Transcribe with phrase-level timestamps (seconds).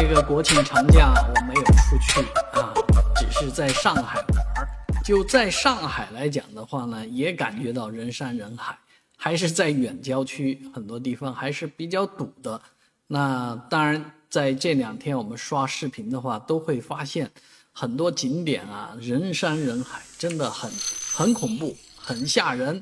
[0.00, 2.20] 这个国庆长假我没有出去
[2.52, 2.72] 啊，
[3.16, 4.68] 只是在上海玩儿。
[5.04, 8.78] 就在上海来讲的话呢，也感觉到人山人海，
[9.16, 12.60] 还是在远郊区很多地方还是比较堵的。
[13.08, 17.28] 那当然，在这两天我们刷视频的话，都会发现
[17.72, 20.70] 很多景点啊人山人海，真的很
[21.12, 22.80] 很恐怖，很吓人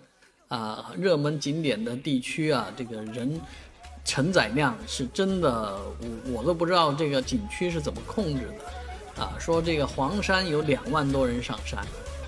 [0.48, 0.92] 啊！
[0.98, 3.40] 热门景点的地区啊，这个人。
[4.06, 11.80] 承载量是真的，我我都不知道这个景区是怎么控制的，啊，说这个黄山有两万多人上山，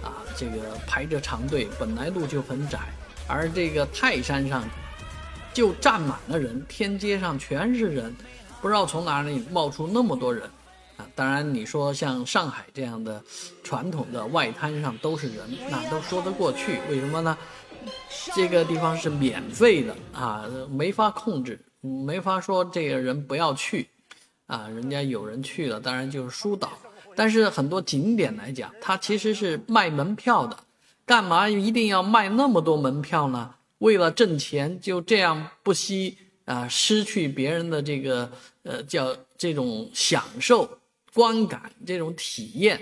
[0.02, 2.80] 啊，这个排着长队，本来路就很窄，
[3.28, 4.64] 而这个泰山上
[5.54, 8.14] 就站满了人，天街上全是人，
[8.60, 10.50] 不知道从哪里冒出那么多人，
[10.96, 13.22] 啊，当然你说像上海这样的
[13.62, 17.38] 传统的外滩上都是人，那都说得过去，为什么呢？
[18.34, 21.58] 这个地方是免费的啊，没法控制。
[21.80, 23.88] 没法说这个人不要去，
[24.46, 26.72] 啊，人家有人去了，当然就是疏导。
[27.14, 30.56] 但是很多景点来讲，它其实是卖门票的，
[31.04, 33.54] 干嘛一定要卖那么多门票呢？
[33.78, 38.30] 为了挣钱，就这样不惜啊，失去别人的这个
[38.62, 40.78] 呃叫这种享受、
[41.12, 42.80] 观感这种体验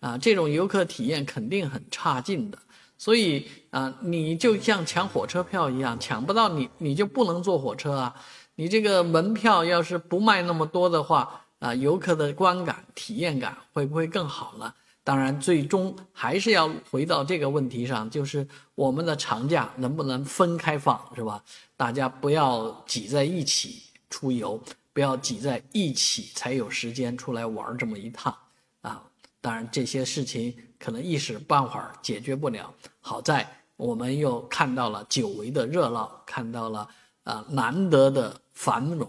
[0.00, 2.58] 啊，这种游客体验肯定很差劲的。
[2.98, 8.14] 所以啊，你就像抢火车票一样，抢不到你，你就不能坐火车啊。
[8.56, 14.74] 你这个门票要是不卖那么多的话，啊，游客的观感、体验感会不会更好呢？
[15.04, 21.42] 当然，最终还是要回到这个问题上，就是我们的长假能不能分开放，是吧？
[21.78, 24.60] 大家不要挤在一起出游，
[24.92, 28.36] 不要挤在一起才有时间出来玩这么一趟，
[28.82, 29.02] 啊，
[29.40, 32.72] 当然这些事情可能一时半会儿解决不了。
[33.00, 36.88] 好在我们又看到了久违的热闹，看到了
[37.24, 38.40] 啊难得的。
[38.58, 39.08] 繁荣